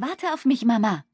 Warte 0.00 0.32
auf 0.32 0.44
mich, 0.44 0.64
Mama. 0.64 1.04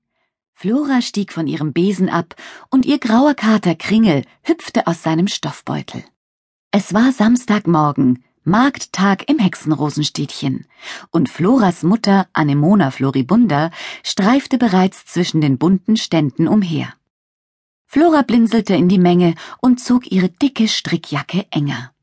Flora 0.52 1.00
stieg 1.00 1.32
von 1.32 1.46
ihrem 1.46 1.72
Besen 1.72 2.10
ab 2.10 2.36
und 2.68 2.84
ihr 2.84 2.98
grauer 2.98 3.32
Kater 3.32 3.74
Kringel 3.74 4.26
hüpfte 4.42 4.86
aus 4.86 5.02
seinem 5.02 5.26
Stoffbeutel. 5.26 6.04
Es 6.70 6.92
war 6.92 7.10
Samstagmorgen, 7.10 8.22
Markttag 8.42 9.26
im 9.30 9.38
Hexenrosenstädtchen, 9.38 10.66
und 11.10 11.30
Floras 11.30 11.82
Mutter 11.82 12.28
Anemona 12.34 12.90
Floribunda 12.90 13.70
streifte 14.02 14.58
bereits 14.58 15.06
zwischen 15.06 15.40
den 15.40 15.56
bunten 15.56 15.96
Ständen 15.96 16.46
umher. 16.46 16.92
Flora 17.86 18.20
blinzelte 18.20 18.74
in 18.74 18.90
die 18.90 18.98
Menge 18.98 19.34
und 19.62 19.80
zog 19.80 20.12
ihre 20.12 20.28
dicke 20.28 20.68
Strickjacke 20.68 21.46
enger. 21.50 21.93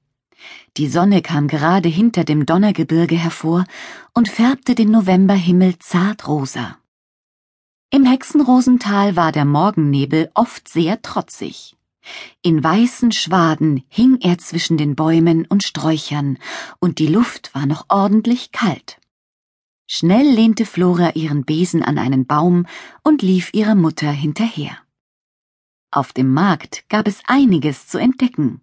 Die 0.77 0.87
Sonne 0.87 1.21
kam 1.21 1.47
gerade 1.47 1.89
hinter 1.89 2.23
dem 2.23 2.45
Donnergebirge 2.45 3.15
hervor 3.15 3.65
und 4.13 4.29
färbte 4.29 4.75
den 4.75 4.91
Novemberhimmel 4.91 5.79
zart 5.79 6.27
rosa. 6.27 6.77
Im 7.89 8.05
Hexenrosental 8.05 9.15
war 9.15 9.31
der 9.31 9.45
Morgennebel 9.45 10.31
oft 10.33 10.69
sehr 10.69 11.01
trotzig. 11.01 11.75
In 12.41 12.63
weißen 12.63 13.11
Schwaden 13.11 13.83
hing 13.89 14.17
er 14.21 14.37
zwischen 14.37 14.77
den 14.77 14.95
Bäumen 14.95 15.45
und 15.45 15.63
Sträuchern, 15.63 16.37
und 16.79 16.99
die 16.99 17.07
Luft 17.07 17.53
war 17.53 17.65
noch 17.65 17.85
ordentlich 17.89 18.51
kalt. 18.51 18.97
Schnell 19.87 20.25
lehnte 20.25 20.65
Flora 20.65 21.11
ihren 21.15 21.43
Besen 21.43 21.83
an 21.83 21.97
einen 21.97 22.25
Baum 22.25 22.65
und 23.03 23.21
lief 23.21 23.53
ihrer 23.53 23.75
Mutter 23.75 24.09
hinterher. 24.09 24.77
Auf 25.91 26.13
dem 26.13 26.33
Markt 26.33 26.87
gab 26.87 27.09
es 27.09 27.19
einiges 27.27 27.87
zu 27.87 27.97
entdecken. 27.97 28.61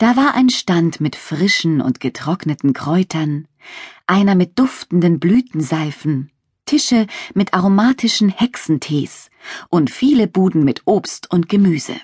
Da 0.00 0.16
war 0.16 0.32
ein 0.32 0.48
Stand 0.48 1.02
mit 1.02 1.14
frischen 1.14 1.82
und 1.82 2.00
getrockneten 2.00 2.72
Kräutern, 2.72 3.46
einer 4.06 4.34
mit 4.34 4.58
duftenden 4.58 5.20
Blütenseifen, 5.20 6.30
Tische 6.64 7.06
mit 7.34 7.52
aromatischen 7.52 8.30
Hexentees 8.30 9.28
und 9.68 9.90
viele 9.90 10.26
Buden 10.26 10.64
mit 10.64 10.86
Obst 10.86 11.30
und 11.30 11.50
Gemüse. 11.50 12.00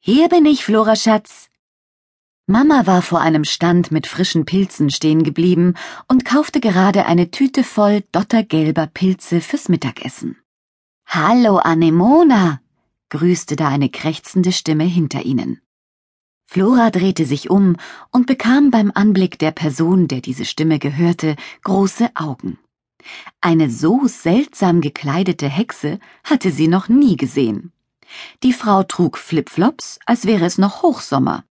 Hier 0.00 0.28
bin 0.28 0.46
ich, 0.46 0.64
Flora 0.64 0.96
Schatz. 0.96 1.48
Mama 2.48 2.88
war 2.88 3.02
vor 3.02 3.20
einem 3.20 3.44
Stand 3.44 3.92
mit 3.92 4.08
frischen 4.08 4.44
Pilzen 4.44 4.90
stehen 4.90 5.22
geblieben 5.22 5.74
und 6.08 6.24
kaufte 6.24 6.58
gerade 6.58 7.06
eine 7.06 7.30
Tüte 7.30 7.62
voll 7.62 8.02
dottergelber 8.10 8.88
Pilze 8.88 9.40
fürs 9.40 9.68
Mittagessen. 9.68 10.38
Hallo, 11.06 11.58
Anemona, 11.58 12.60
grüßte 13.10 13.54
da 13.54 13.68
eine 13.68 13.90
krächzende 13.90 14.50
Stimme 14.50 14.82
hinter 14.82 15.24
ihnen. 15.24 15.60
Flora 16.46 16.90
drehte 16.90 17.26
sich 17.26 17.50
um 17.50 17.76
und 18.10 18.26
bekam 18.26 18.70
beim 18.70 18.92
Anblick 18.94 19.38
der 19.38 19.50
Person, 19.50 20.08
der 20.08 20.20
diese 20.20 20.44
Stimme 20.44 20.78
gehörte, 20.78 21.36
große 21.62 22.10
Augen. 22.14 22.58
Eine 23.40 23.70
so 23.70 24.06
seltsam 24.06 24.80
gekleidete 24.80 25.48
Hexe 25.48 25.98
hatte 26.22 26.50
sie 26.50 26.68
noch 26.68 26.88
nie 26.88 27.16
gesehen. 27.16 27.72
Die 28.42 28.52
Frau 28.52 28.82
trug 28.82 29.18
Flipflops, 29.18 29.98
als 30.06 30.26
wäre 30.26 30.44
es 30.44 30.58
noch 30.58 30.82
Hochsommer. 30.82 31.44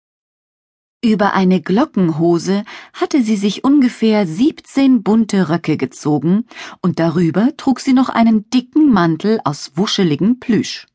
Über 1.03 1.33
eine 1.33 1.61
Glockenhose 1.61 2.64
hatte 2.94 3.23
sie 3.23 3.36
sich 3.36 3.66
ungefähr 3.66 4.25
siebzehn 4.25 5.03
bunte 5.03 5.49
Röcke 5.49 5.75
gezogen 5.75 6.45
und 6.81 6.97
darüber 6.97 7.58
trug 7.58 7.81
sie 7.81 7.91
noch 7.91 8.08
einen 8.08 8.49
dicken 8.49 8.89
Mantel 8.89 9.41
aus 9.44 9.73
wuscheligem 9.75 10.39
Plüsch. 10.39 10.88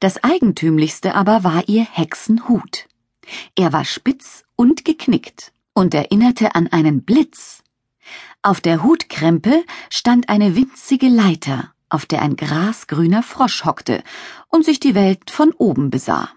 Das 0.00 0.24
eigentümlichste 0.24 1.14
aber 1.14 1.44
war 1.44 1.68
ihr 1.68 1.84
Hexenhut. 1.84 2.88
Er 3.54 3.72
war 3.72 3.84
spitz 3.84 4.44
und 4.56 4.84
geknickt 4.84 5.52
und 5.72 5.94
erinnerte 5.94 6.54
an 6.54 6.66
einen 6.68 7.02
Blitz. 7.02 7.62
Auf 8.42 8.60
der 8.60 8.82
Hutkrempe 8.82 9.64
stand 9.90 10.28
eine 10.28 10.56
winzige 10.56 11.08
Leiter, 11.08 11.72
auf 11.88 12.06
der 12.06 12.22
ein 12.22 12.36
grasgrüner 12.36 13.22
Frosch 13.22 13.64
hockte 13.64 14.02
und 14.48 14.64
sich 14.64 14.80
die 14.80 14.94
Welt 14.94 15.30
von 15.30 15.52
oben 15.52 15.90
besah. 15.90 16.30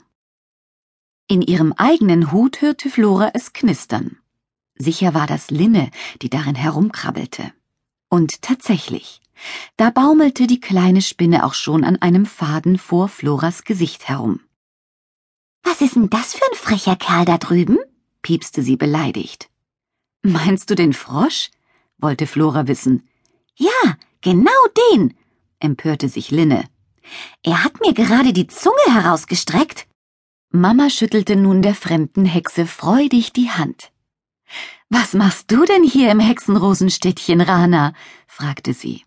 In 1.27 1.41
ihrem 1.41 1.73
eigenen 1.73 2.31
Hut 2.31 2.61
hörte 2.61 2.89
Flora 2.89 3.31
es 3.33 3.53
knistern. 3.53 4.17
Sicher 4.75 5.13
war 5.13 5.27
das 5.27 5.49
Linne, 5.49 5.89
die 6.21 6.29
darin 6.29 6.55
herumkrabbelte. 6.55 7.53
Und 8.09 8.41
tatsächlich, 8.41 9.21
da 9.77 9.89
baumelte 9.89 10.47
die 10.47 10.59
kleine 10.59 11.01
Spinne 11.01 11.45
auch 11.45 11.53
schon 11.53 11.83
an 11.83 12.01
einem 12.01 12.25
Faden 12.25 12.77
vor 12.77 13.07
Floras 13.07 13.63
Gesicht 13.63 14.09
herum. 14.09 14.41
Was 15.63 15.81
ist 15.81 15.95
denn 15.95 16.09
das 16.09 16.33
für 16.33 16.45
ein 16.51 16.57
frecher 16.57 16.95
Kerl 16.95 17.25
da 17.25 17.37
drüben? 17.37 17.77
piepste 18.21 18.61
sie 18.63 18.77
beleidigt. 18.77 19.49
Meinst 20.21 20.69
du 20.69 20.75
den 20.75 20.93
Frosch? 20.93 21.51
wollte 21.97 22.27
Flora 22.27 22.67
wissen. 22.67 23.07
Ja, 23.55 23.97
genau 24.21 24.51
den, 24.91 25.13
empörte 25.59 26.09
sich 26.09 26.31
Linne. 26.31 26.65
Er 27.43 27.63
hat 27.63 27.81
mir 27.81 27.93
gerade 27.93 28.33
die 28.33 28.47
Zunge 28.47 28.75
herausgestreckt. 28.87 29.87
Mama 30.51 30.89
schüttelte 30.89 31.35
nun 31.35 31.61
der 31.61 31.75
fremden 31.75 32.25
Hexe 32.25 32.65
freudig 32.65 33.33
die 33.33 33.49
Hand. 33.49 33.91
Was 34.89 35.13
machst 35.13 35.51
du 35.51 35.65
denn 35.65 35.83
hier 35.83 36.11
im 36.11 36.19
Hexenrosenstädtchen, 36.19 37.41
Rana? 37.41 37.93
fragte 38.27 38.73
sie. 38.73 39.03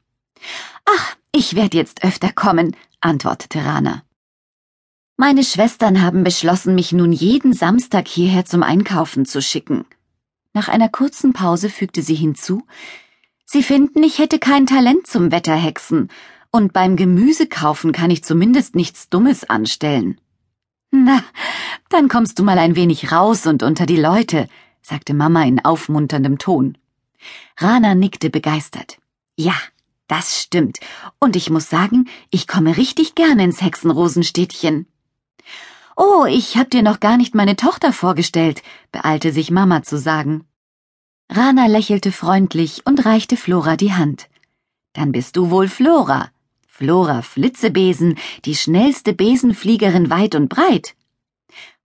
Ach, 0.85 1.17
ich 1.33 1.55
werde 1.55 1.77
jetzt 1.77 2.05
öfter 2.05 2.33
kommen, 2.33 2.77
antwortete 3.01 3.65
Rana. 3.65 4.03
Meine 5.19 5.45
Schwestern 5.45 6.03
haben 6.03 6.25
beschlossen, 6.25 6.75
mich 6.75 6.93
nun 6.93 7.11
jeden 7.11 7.55
Samstag 7.55 8.07
hierher 8.07 8.45
zum 8.45 8.63
Einkaufen 8.63 9.25
zu 9.25 9.41
schicken. 9.41 9.87
Nach 10.53 10.69
einer 10.69 10.91
kurzen 10.91 11.33
Pause 11.33 11.71
fügte 11.71 12.03
sie 12.03 12.15
hinzu, 12.15 12.63
Sie 13.49 13.63
finden, 13.63 14.03
ich 14.03 14.19
hätte 14.19 14.39
kein 14.41 14.67
Talent 14.67 15.07
zum 15.07 15.31
Wetterhexen, 15.31 16.11
und 16.51 16.73
beim 16.73 16.97
Gemüsekaufen 16.97 17.93
kann 17.93 18.11
ich 18.11 18.25
zumindest 18.25 18.75
nichts 18.75 19.09
Dummes 19.09 19.45
anstellen. 19.45 20.21
Na, 20.91 21.23
dann 21.89 22.09
kommst 22.09 22.39
du 22.39 22.43
mal 22.43 22.59
ein 22.59 22.77
wenig 22.77 23.13
raus 23.13 23.47
und 23.47 23.63
unter 23.63 23.87
die 23.87 23.97
Leute, 23.97 24.49
sagte 24.83 25.15
Mama 25.15 25.45
in 25.45 25.65
aufmunterndem 25.65 26.39
Ton. 26.39 26.77
Rana 27.57 27.95
nickte 27.95 28.31
begeistert. 28.31 28.99
Ja, 29.37 29.55
das 30.09 30.43
stimmt, 30.43 30.79
und 31.21 31.37
ich 31.37 31.49
muss 31.49 31.71
sagen, 31.71 32.09
ich 32.31 32.47
komme 32.47 32.77
richtig 32.77 33.15
gerne 33.15 33.45
ins 33.45 33.63
Hexenrosenstädtchen. 33.63 34.87
Oh, 35.97 36.27
ich 36.29 36.59
hab 36.59 36.71
dir 36.71 36.83
noch 36.83 37.01
gar 37.01 37.17
nicht 37.17 37.35
meine 37.35 37.57
Tochter 37.57 37.91
vorgestellt, 37.91 38.63
beeilte 38.93 39.33
sich 39.33 39.51
Mama 39.51 39.83
zu 39.83 39.97
sagen. 39.97 40.45
Rana 41.31 41.67
lächelte 41.67 42.13
freundlich 42.13 42.85
und 42.85 43.07
reichte 43.07 43.39
Flora 43.39 43.77
die 43.77 43.95
Hand. 43.95 44.29
Dann 44.93 45.11
bist 45.11 45.37
du 45.37 45.51
wohl 45.51 45.69
Flora. 45.69 46.31
Flora 46.67 47.23
Flitzebesen, 47.23 48.19
die 48.45 48.55
schnellste 48.55 49.15
Besenfliegerin 49.15 50.11
weit 50.11 50.35
und 50.35 50.51
breit. 50.51 50.95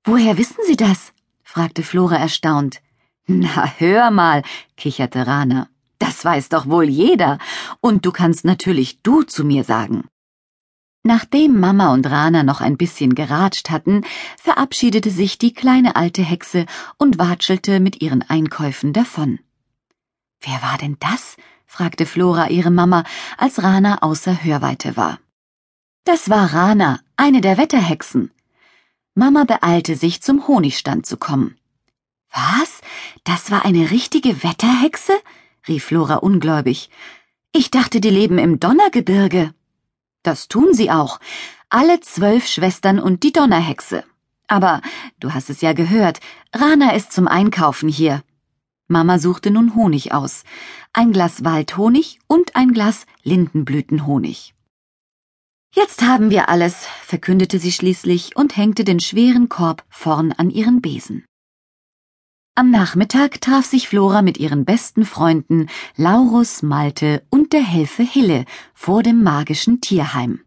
Woher 0.04 0.38
wissen 0.38 0.60
Sie 0.68 0.76
das? 0.76 1.14
fragte 1.42 1.82
Flora 1.82 2.18
erstaunt. 2.18 2.82
Na, 3.28 3.72
hör 3.78 4.12
mal, 4.12 4.44
kicherte 4.76 5.26
Rana. 5.26 5.70
Das 6.00 6.26
weiß 6.26 6.50
doch 6.50 6.68
wohl 6.68 6.90
jeder. 6.90 7.38
Und 7.80 8.06
du 8.06 8.12
kannst 8.12 8.44
natürlich 8.44 9.02
du 9.04 9.24
zu 9.24 9.46
mir 9.46 9.64
sagen. 9.64 10.10
Nachdem 11.04 11.60
Mama 11.60 11.94
und 11.94 12.06
Rana 12.06 12.44
noch 12.44 12.62
ein 12.62 12.78
bisschen 12.78 13.16
geratscht 13.16 13.72
hatten, 13.72 14.04
verabschiedete 14.38 15.10
sich 15.10 15.40
die 15.40 15.54
kleine 15.54 15.96
alte 15.96 16.22
Hexe 16.22 16.66
und 16.98 17.18
watschelte 17.18 17.80
mit 17.80 18.02
ihren 18.02 18.22
Einkäufen 18.22 18.94
davon. 18.94 19.40
Wer 20.42 20.62
war 20.62 20.78
denn 20.78 20.98
das? 21.00 21.38
fragte 21.66 22.06
Flora 22.06 22.50
ihre 22.50 22.70
Mama, 22.70 23.04
als 23.38 23.64
Rana 23.64 24.02
außer 24.02 24.44
Hörweite 24.44 24.96
war. 24.98 25.20
Das 26.04 26.30
war 26.30 26.54
Rana, 26.54 27.00
eine 27.16 27.42
der 27.42 27.58
Wetterhexen. 27.58 28.32
Mama 29.16 29.46
beeilte 29.46 29.96
sich, 29.96 30.22
zum 30.22 30.48
Honigstand 30.48 31.06
zu 31.06 31.18
kommen. 31.18 31.58
Was? 32.32 32.82
Das 33.24 33.52
war 33.52 33.66
eine 33.66 33.90
richtige 33.92 34.44
Wetterhexe? 34.44 35.14
rief 35.68 35.86
Flora 35.86 36.16
ungläubig. 36.16 36.90
Ich 37.54 37.72
dachte, 37.72 38.02
die 38.02 38.10
leben 38.10 38.38
im 38.38 38.60
Donnergebirge. 38.60 39.54
Das 40.24 40.48
tun 40.48 40.74
sie 40.74 40.92
auch. 40.92 41.20
Alle 41.70 42.00
zwölf 42.02 42.48
Schwestern 42.48 43.00
und 43.00 43.24
die 43.24 43.32
Donnerhexe. 43.32 44.04
Aber, 44.48 44.82
du 45.20 45.34
hast 45.34 45.50
es 45.50 45.62
ja 45.62 45.74
gehört, 45.74 46.20
Rana 46.54 46.94
ist 46.94 47.14
zum 47.14 47.28
Einkaufen 47.28 47.88
hier. 47.88 48.24
Mama 48.88 49.20
suchte 49.20 49.52
nun 49.52 49.74
Honig 49.76 50.14
aus. 50.14 50.44
Ein 50.92 51.14
Glas 51.14 51.46
Waldhonig 51.46 52.20
und 52.28 52.56
ein 52.58 52.74
Glas 52.74 53.06
Lindenblütenhonig. 53.24 54.54
Jetzt 55.74 56.02
haben 56.02 56.30
wir 56.30 56.50
alles, 56.50 56.86
verkündete 57.02 57.58
sie 57.58 57.72
schließlich 57.72 58.36
und 58.36 58.58
hängte 58.58 58.84
den 58.84 59.00
schweren 59.00 59.48
Korb 59.48 59.86
vorn 59.90 60.34
an 60.34 60.50
ihren 60.50 60.82
Besen. 60.82 61.24
Am 62.54 62.70
Nachmittag 62.70 63.40
traf 63.40 63.66
sich 63.66 63.88
Flora 63.88 64.22
mit 64.22 64.38
ihren 64.38 64.66
besten 64.66 65.06
Freunden 65.06 65.70
Laurus, 65.96 66.64
Malte 66.64 67.26
und 67.30 67.54
der 67.54 67.64
Helfe 67.64 68.04
Hille 68.04 68.44
vor 68.74 69.04
dem 69.04 69.24
magischen 69.24 69.80
Tierheim. 69.80 70.42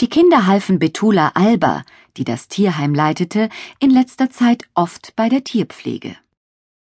Die 0.00 0.08
Kinder 0.08 0.46
halfen 0.48 0.80
Betula 0.80 1.30
Alba, 1.34 1.84
die 2.16 2.24
das 2.24 2.48
Tierheim 2.48 2.92
leitete, 2.92 3.50
in 3.78 3.90
letzter 3.90 4.30
Zeit 4.30 4.64
oft 4.74 5.14
bei 5.14 5.28
der 5.28 5.44
Tierpflege. 5.44 6.16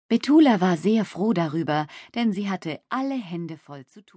Betula 0.10 0.60
war 0.60 0.76
sehr 0.76 1.06
froh 1.06 1.32
darüber, 1.32 1.88
denn 2.14 2.34
sie 2.34 2.50
hatte 2.50 2.82
alle 2.90 3.16
Hände 3.16 3.58
voll 3.58 3.86
zu 3.86 4.02
tun. 4.06 4.16